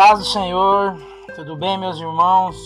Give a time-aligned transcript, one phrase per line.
[0.00, 0.96] paz do Senhor,
[1.36, 2.56] tudo bem, meus irmãos?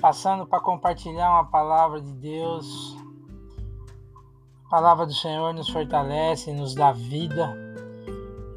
[0.00, 2.96] Passando para compartilhar uma palavra de Deus.
[4.64, 7.52] A palavra do Senhor nos fortalece, nos dá vida.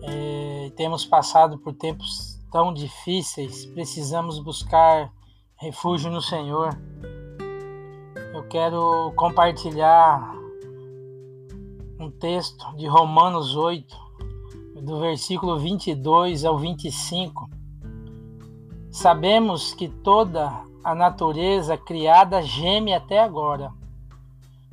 [0.04, 5.11] É, temos passado por tempos tão difíceis, precisamos buscar
[5.55, 6.78] refúgio no Senhor.
[8.36, 10.32] Eu quero compartilhar
[12.00, 14.11] um texto de Romanos 8,
[14.81, 17.49] do versículo 22 ao 25.
[18.89, 23.71] Sabemos que toda a natureza criada geme até agora,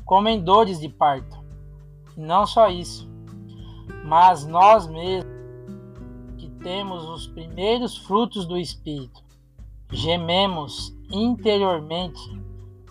[0.05, 1.39] como em dores de parto.
[2.17, 3.09] E não só isso,
[4.05, 5.39] mas nós mesmos,
[6.39, 9.23] que temos os primeiros frutos do Espírito,
[9.93, 12.21] gememos interiormente,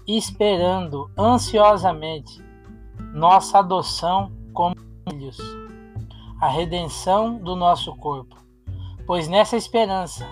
[0.07, 2.43] esperando ansiosamente
[3.13, 4.75] nossa adoção como
[5.09, 5.37] filhos,
[6.39, 8.35] a redenção do nosso corpo.
[9.05, 10.27] Pois nessa esperança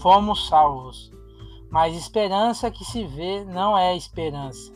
[0.00, 1.12] fomos salvos.
[1.70, 4.72] Mas esperança que se vê não é esperança.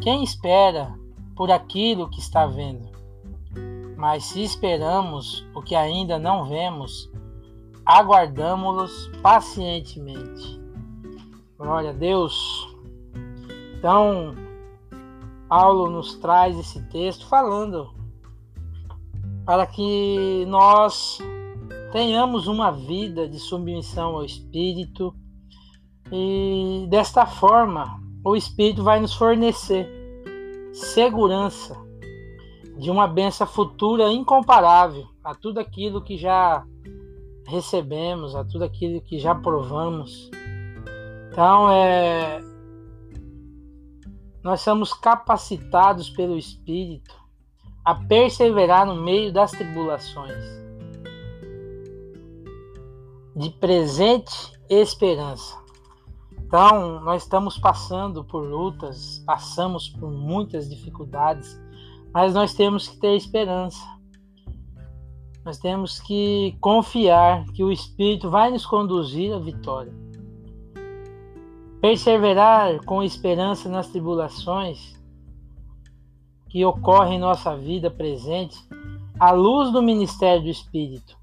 [0.00, 0.98] Quem espera
[1.36, 2.88] por aquilo que está vendo?
[3.96, 7.10] Mas se esperamos o que ainda não vemos,
[7.86, 10.60] aguardamos-los pacientemente.
[11.56, 12.68] Glória a Deus.
[13.78, 14.34] Então,
[15.48, 17.94] Paulo nos traz esse texto falando
[19.44, 21.18] para que nós
[21.92, 25.14] tenhamos uma vida de submissão ao Espírito
[26.10, 29.88] e desta forma o Espírito vai nos fornecer
[30.72, 31.76] segurança
[32.78, 36.64] de uma benção futura incomparável a tudo aquilo que já
[37.46, 40.30] recebemos, a tudo aquilo que já provamos.
[41.30, 42.40] Então, é,
[44.42, 47.23] nós somos capacitados pelo Espírito
[47.84, 50.42] a perseverar no meio das tribulações,
[53.36, 55.58] de presente esperança.
[56.38, 61.60] Então, nós estamos passando por lutas, passamos por muitas dificuldades,
[62.12, 63.84] mas nós temos que ter esperança.
[65.44, 69.92] Nós temos que confiar que o Espírito vai nos conduzir à vitória.
[71.82, 74.94] Perseverar com esperança nas tribulações
[76.54, 78.56] que ocorrem em nossa vida presente,
[79.18, 81.18] à luz do ministério do Espírito,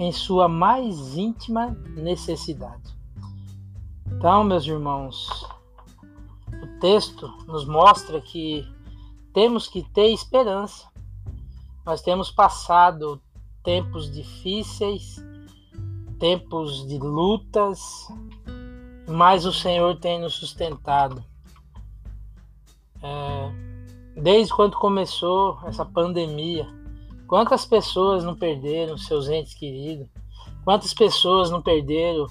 [0.00, 2.92] em sua mais íntima necessidade.
[4.08, 5.28] Então, meus irmãos,
[6.60, 8.66] o texto nos mostra que
[9.32, 10.88] temos que ter esperança.
[11.84, 13.22] Nós temos passado
[13.62, 15.24] tempos difíceis,
[16.18, 18.08] tempos de lutas,
[19.06, 21.24] mas o Senhor tem nos sustentado.
[23.00, 23.65] É,
[24.16, 26.66] desde quando começou essa pandemia,
[27.28, 30.08] quantas pessoas não perderam seus entes queridos?
[30.64, 32.26] Quantas pessoas não perderam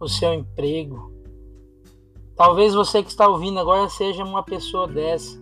[0.00, 1.12] o seu emprego?
[2.36, 5.38] Talvez você que está ouvindo agora seja uma pessoa dessa,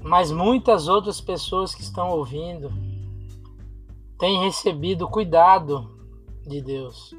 [0.00, 2.72] mas muitas outras pessoas que estão ouvindo
[4.18, 5.88] têm recebido cuidado
[6.46, 7.14] de Deus.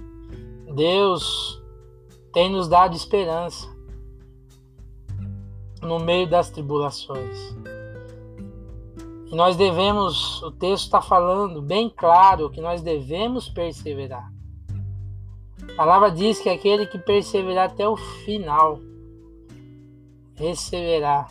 [0.74, 1.62] Deus
[2.34, 3.68] tem nos dado esperança
[5.82, 7.56] no meio das tribulações.
[9.32, 14.32] E nós devemos, o texto está falando bem claro que nós devemos perseverar.
[15.72, 18.80] A palavra diz que aquele que perseverar até o final
[20.36, 21.28] receberá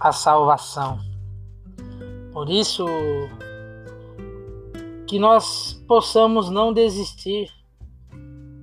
[0.00, 0.98] a salvação.
[2.32, 2.84] Por isso,
[5.06, 7.50] que nós possamos não desistir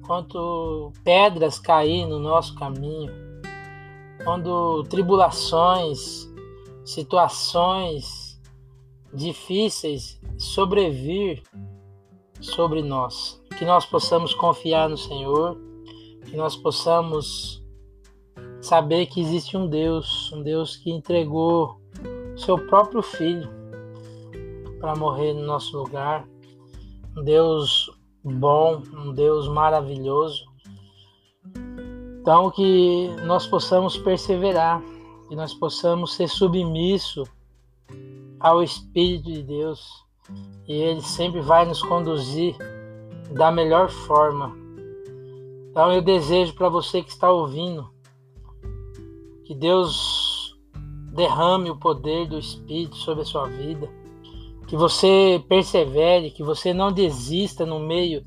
[0.06, 3.12] quando pedras cair no nosso caminho,
[4.26, 6.28] quando tribulações,
[6.84, 8.42] situações
[9.14, 11.44] difíceis sobrevir
[12.42, 15.58] sobre nós, que nós possamos confiar no Senhor,
[16.26, 17.64] que nós possamos
[18.60, 21.80] saber que existe um Deus, um Deus que entregou
[22.36, 23.48] seu próprio filho
[24.80, 26.28] para morrer no nosso lugar,
[27.16, 27.90] um Deus
[28.24, 30.55] bom, um Deus maravilhoso.
[32.26, 34.82] Então, que nós possamos perseverar,
[35.30, 37.22] que nós possamos ser submisso
[38.40, 40.04] ao Espírito de Deus
[40.68, 42.56] e Ele sempre vai nos conduzir
[43.30, 44.58] da melhor forma.
[45.70, 47.88] Então, eu desejo para você que está ouvindo
[49.44, 50.58] que Deus
[51.14, 53.88] derrame o poder do Espírito sobre a sua vida
[54.66, 58.26] que você persevere, que você não desista no meio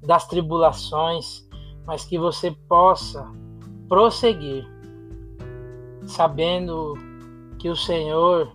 [0.00, 1.44] das tribulações,
[1.86, 3.30] mas que você possa
[3.88, 4.66] prosseguir,
[6.06, 6.94] sabendo
[7.58, 8.52] que o Senhor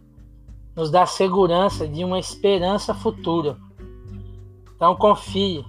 [0.76, 3.58] nos dá segurança de uma esperança futura.
[4.76, 5.66] Então confie,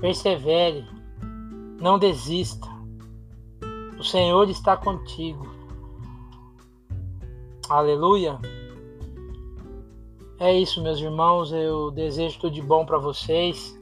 [0.00, 0.86] persevere,
[1.80, 2.68] não desista.
[3.98, 5.48] O Senhor está contigo.
[7.68, 8.38] Aleluia.
[10.38, 11.52] É isso, meus irmãos.
[11.52, 13.78] Eu desejo tudo de bom para vocês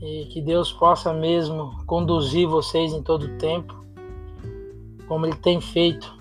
[0.00, 3.84] e que Deus possa mesmo conduzir vocês em todo o tempo,
[5.06, 6.12] como Ele tem feito,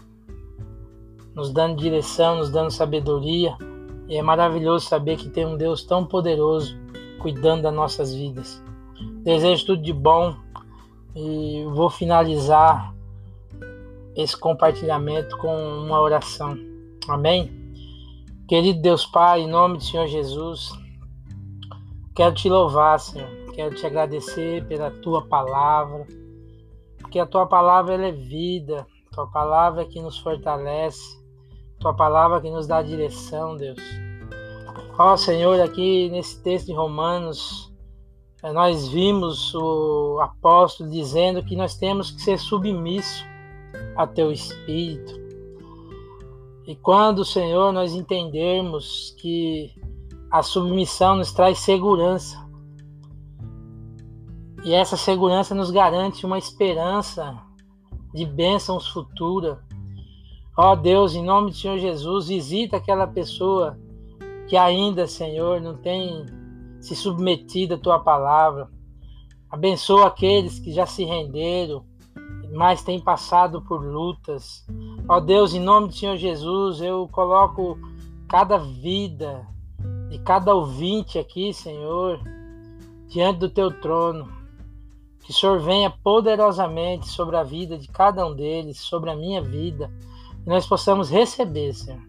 [1.34, 3.56] nos dando direção, nos dando sabedoria.
[4.08, 6.78] E é maravilhoso saber que tem um Deus tão poderoso
[7.20, 8.62] cuidando das nossas vidas.
[9.24, 10.36] Desejo tudo de bom
[11.16, 12.94] e vou finalizar
[14.16, 16.58] esse compartilhamento com uma oração.
[17.08, 17.52] Amém?
[18.48, 20.72] Querido Deus Pai, em nome do Senhor Jesus,
[22.19, 23.30] quero te louvar, Senhor.
[23.54, 26.06] Quero te agradecer pela tua palavra,
[26.98, 31.18] porque a tua palavra é vida, tua palavra é que nos fortalece,
[31.80, 33.80] tua palavra é que nos dá direção, Deus.
[34.98, 37.71] Ó Senhor, aqui nesse texto de Romanos,
[38.44, 43.25] eh, nós vimos o apóstolo dizendo que nós temos que ser submissos
[43.95, 45.13] a teu espírito.
[46.68, 49.74] E quando, Senhor, nós entendermos que
[50.31, 52.38] a submissão nos traz segurança,
[54.64, 57.38] e essa segurança nos garante uma esperança
[58.14, 59.60] de bênçãos futura.
[60.58, 63.80] Ó Deus, em nome do Senhor Jesus, visita aquela pessoa
[64.48, 66.26] que ainda, Senhor, não tem
[66.82, 68.70] se submetido à tua palavra.
[69.50, 71.86] Abençoa aqueles que já se renderam,
[72.52, 74.66] mas têm passado por lutas.
[75.08, 77.78] Ó Deus, em nome do Senhor Jesus, eu coloco
[78.28, 79.48] cada vida
[80.10, 82.20] de cada ouvinte aqui, Senhor,
[83.08, 84.28] diante do teu trono.
[85.24, 89.42] Que o Senhor venha poderosamente sobre a vida de cada um deles, sobre a minha
[89.42, 89.92] vida,
[90.44, 92.02] e nós possamos receber, Senhor,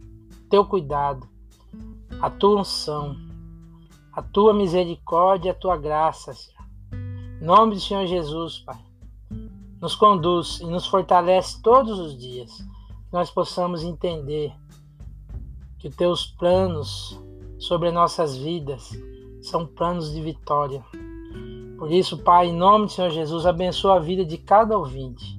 [0.49, 1.29] teu cuidado,
[2.23, 3.15] a tua unção,
[4.13, 6.65] a tua misericórdia, a tua graça, Senhor.
[7.41, 8.81] Em nome do Senhor Jesus, Pai,
[9.81, 14.53] nos conduz e nos fortalece todos os dias, que nós possamos entender
[15.79, 17.19] que os teus planos
[17.61, 18.91] sobre nossas vidas
[19.41, 20.85] são planos de vitória.
[21.79, 25.39] Por isso, Pai, em nome do Senhor Jesus, abençoa a vida de cada ouvinte.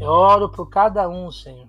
[0.00, 1.68] Eu oro por cada um, Senhor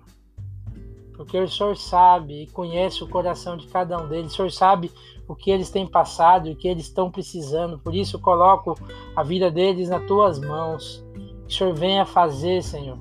[1.16, 4.32] porque o Senhor sabe e conhece o coração de cada um deles.
[4.32, 4.92] O Senhor sabe
[5.26, 7.78] o que eles têm passado e o que eles estão precisando.
[7.78, 8.78] Por isso, eu coloco
[9.16, 11.04] a vida deles nas tuas mãos.
[11.46, 12.98] Que o Senhor venha fazer, Senhor,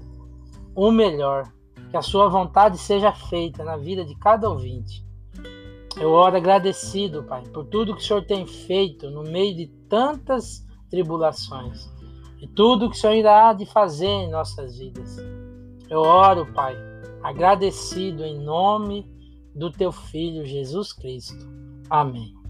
[0.74, 1.52] o melhor.
[1.92, 5.05] Que a sua vontade seja feita na vida de cada ouvinte.
[5.98, 10.66] Eu oro agradecido, Pai, por tudo que o Senhor tem feito no meio de tantas
[10.90, 11.90] tribulações
[12.42, 15.18] e tudo que o Senhor irá de fazer em nossas vidas.
[15.90, 16.76] Eu oro, Pai,
[17.24, 19.10] agradecido em nome
[19.56, 21.48] do teu Filho Jesus Cristo.
[21.90, 22.45] Amém.